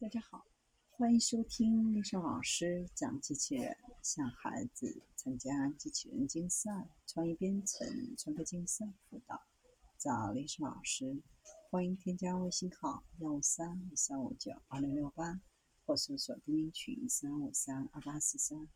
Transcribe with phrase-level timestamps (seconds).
[0.00, 0.46] 大家好，
[0.92, 9.38] 欢迎收听丽莎老师讲机器人，向孩子参加机器人竞赛、创意编程、创客竞赛辅导。
[9.98, 11.22] 找丽莎老师，
[11.68, 15.38] 欢迎添加微信号幺五三五三五九二零六八，
[15.84, 18.66] 或搜索钉钉群三五三二八四三。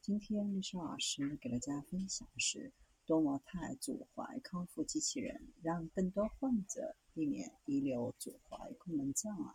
[0.00, 2.72] 今天丽莎老师给大家分享的是
[3.04, 9.52] 多模态足踝康复机器人，让更多患者避免遗留足踝功能障碍。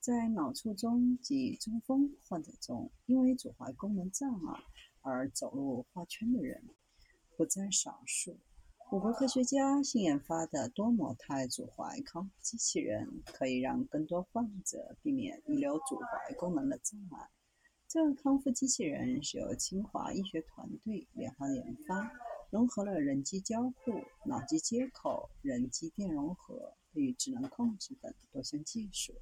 [0.00, 4.62] 在脑卒中及中风患者中，因为足踝功能障碍
[5.02, 6.62] 而走路画圈的人
[7.36, 8.38] 不在少数。
[8.90, 17.28] 我国科学家新研发的多模态足踝康复机器人，可以让更多患者避免遗留足踝功能的障碍。
[17.88, 22.10] 这个康复机器人是由清华医学团队联合研发，
[22.50, 29.12] 融合了人机交互、脑机接口、人机电融合与智能控制等多项技术。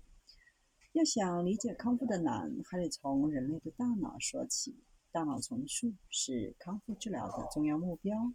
[0.97, 4.75] 要想理解康复的难，还得从人类的大脑说起。
[5.13, 8.33] 大脑重塑是康复治疗的重要目标。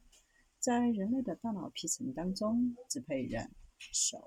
[0.59, 4.23] 在人类的大脑皮层当中，支配人手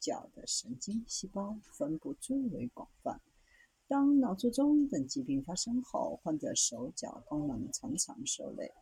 [0.00, 3.20] 脚的神经细胞分布最为广泛。
[3.86, 8.72] 当脑卒中等疾病发生后，患者手脚功能常常受累。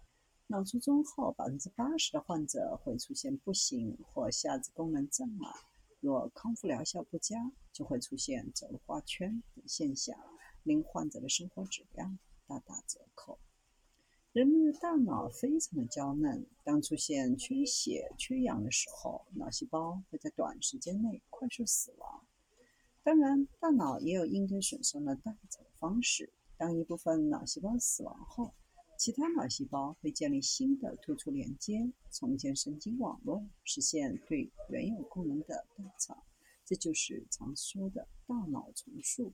[0.46, 5.75] 脑卒中后，百分之八十的患者会出现步行或下肢功能障碍。
[6.06, 10.16] 若康复疗效不佳，就会出现走路画圈等现象，
[10.62, 13.40] 令患者的生活质量大打折扣。
[14.32, 22.24] 人们的大脑非常的娇嫩，当出现缺血、缺氧的时候，脑细胞会在短时间内快速死亡。
[23.02, 26.32] 当然，大脑也有应对损伤的带走方式。
[26.56, 28.54] 当一部分脑细胞死亡后，
[28.98, 36.16] 其他脑细胞会建立新的突触连接，重建神经网络，实现对原有功能的代偿。
[36.64, 39.32] 这就是常说的大脑重塑。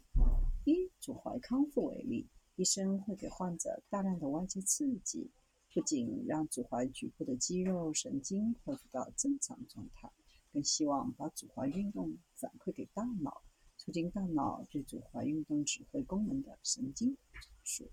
[0.65, 5.31] 以足踝康复为例，医生会给患者大量的外界刺激，
[5.73, 10.11] 不仅让足踝局部的肌肉、神经恢复到正常状态，
[10.53, 13.43] 更希望把足踝运动反馈给大脑，
[13.79, 17.91] 促进大脑对足踝运动指挥功能的神经重塑。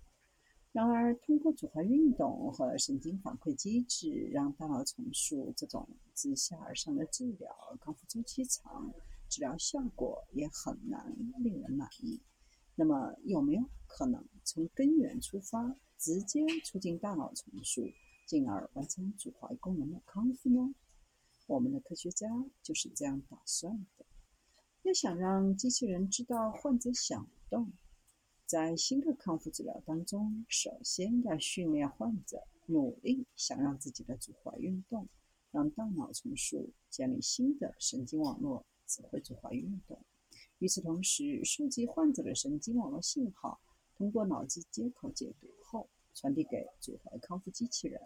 [0.72, 8.92] 然而，通过足踝运动和神经反馈机制让大脑重塑这种自下而上的治疗，康复周期长，
[9.28, 12.20] 治疗效果也很难令人满意。
[12.76, 17.90] 那么，有没有可能从根源出发，直接促进大脑重塑，
[18.24, 20.72] 进而完成足踝功能的康复呢？
[21.48, 22.28] 我们的科学家
[22.62, 24.06] 就是这样打算的。
[24.82, 27.72] 要想让机器人知道患者想动。
[28.50, 35.06] 在新的康复治疗当中，首先要训练患者努力想让自己的足踝运动，
[35.52, 39.96] 让大脑重塑，建立新的神经网络，指挥足踝运动。
[40.58, 43.60] 与此同时，收集患者的神经网络信号，
[43.96, 48.02] 通过脑机接口解读后，传递给足踝康复机器人，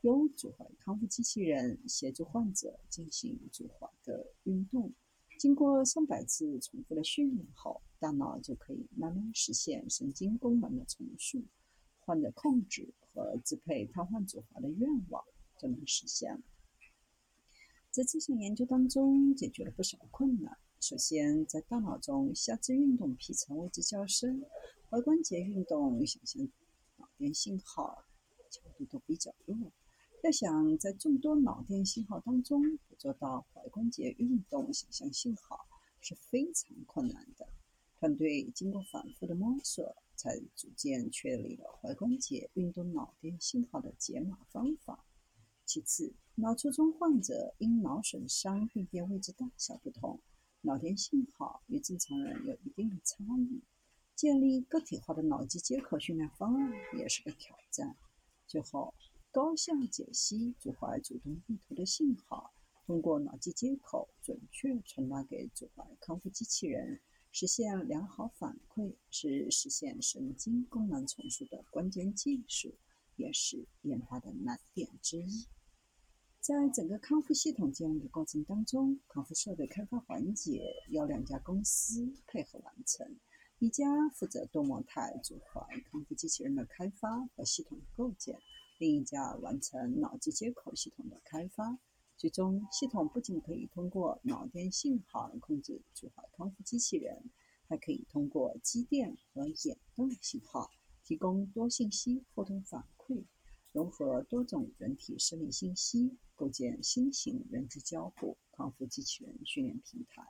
[0.00, 4.90] 由足踝康复机器人协助患者进行足踝的运动。
[5.38, 11.42] 经过上百次重复的训练后，大脑就可以慢慢实现神经功能的重塑，
[12.00, 15.24] 患者控制和支配瘫痪足踝的愿望
[15.58, 16.40] 就能实现了。
[17.90, 20.56] 在这项研究当中，解决了不少困难。
[20.80, 24.44] 首先，在大脑中，下肢运动皮层位置较深，
[24.90, 26.46] 踝关节运动想象
[26.96, 28.04] 脑电信号
[28.50, 29.72] 强度都比较弱。
[30.22, 35.66] 要想在众多脑电信号当中捕捉到踝关节运动想象信号
[36.00, 37.35] 是非常困难的。
[38.06, 45.04] 团队经过反复的摸索，才逐渐确立了踝关节运动脑电信号的解码方法。
[45.64, 50.20] 其次，脑卒中患者因脑损伤病变位置大小不同，
[50.60, 53.60] 脑电信号与正常人有一定的差异。
[54.14, 57.96] 建立个体化的脑机接口训练方案也是个挑战。
[58.46, 58.94] 最后。
[59.32, 62.54] 高效解析足踝主动意图的信号，
[62.86, 66.98] 通过脑机接口准确传达给足踝康复机器人，
[67.38, 72.72] 实现良好反馈，是实现神经功能重塑的关键技术，
[73.16, 75.44] 也是研发的难点之一。
[76.40, 83.06] 在整个康复系统建立的过程当中，康复设备开发环节由两家公司配合完成，
[83.58, 88.38] 一家负责多模态足踝康复机器人的开发和系统的构建。
[88.78, 91.78] 另一家完成脑机接口系统的开发，
[92.18, 97.30] 最终系统不仅可以通过脑电信号控制足踝康复机器人，
[97.68, 100.70] 还可以通过肌电和眼动信号
[101.04, 103.24] 提供多信息互动反馈，
[103.72, 110.26] 融合多种人体生理信息，构建新型人机交互康复机器人训练平台。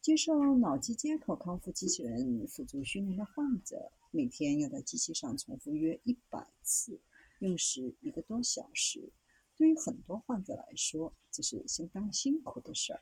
[0.00, 7.00] 接受脑机接口康复机器人辅助训练的患者，每天要在机器上重复约一百次，
[7.40, 9.10] 用时一个多小时。
[9.56, 13.00] 对于很多患者来说，这是相当辛苦的事儿。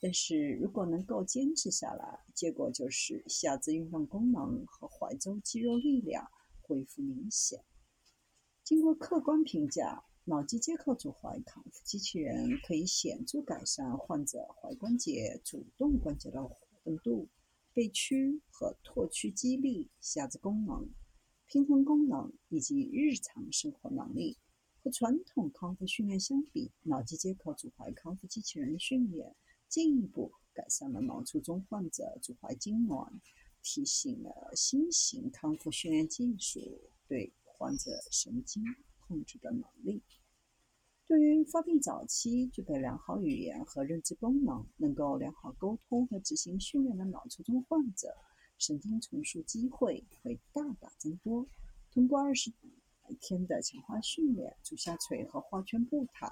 [0.00, 6.30] 但是如果能够坚持下来，结果就是下肢运动功能和踝周肌肉力量
[6.62, 7.64] 恢复明显。
[8.62, 10.04] 经过客观评价。
[10.30, 16.54] 脑机接口阻踝康复机器人可以显著改善患者踝关节主动关节的活
[16.84, 17.26] 动度、
[17.72, 20.86] 背屈和拓屈肌力、下肢功能、
[21.46, 24.36] 平衡功能以及日常生活能力。
[24.88, 29.36] 和传统康复训练相比，脑机接口阻踝康复机器人训练
[29.68, 33.12] 进一步改善了脑卒中患者阻踝痉挛，
[33.62, 38.64] 提醒了新型康复训练技术对患者神经
[38.98, 40.02] 控制的能力。
[41.06, 48.16] 对于发病早期、具备良好语言和认知功能、能够良好沟通和执行训练的脑卒中患者，
[48.56, 51.46] 神经重塑机会会大大增多。
[51.92, 52.50] 通过二十
[53.14, 56.30] 天的强化训练，足下垂和画圈步态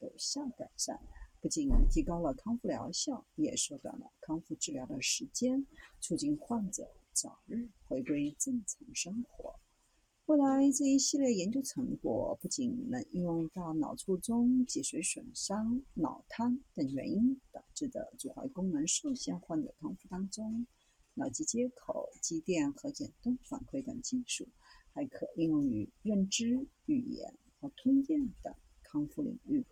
[0.00, 1.00] 有效改善，
[1.40, 5.66] 不仅提高了康复疗效，也缩短了康复治疗的时间，
[6.00, 9.54] 促进患者早日回归正常生活。
[10.26, 20.66] 未来这一系列研究成果不仅能应用到脑卒中、脊髓损伤、脑瘫等原因导致的阻踝功能受限患者康复当中，
[21.14, 24.46] 脑机接口、肌电和眼动反馈等技术
[24.98, 28.52] 还可应用于认知、语言和吞咽等
[28.82, 29.64] 康复领域。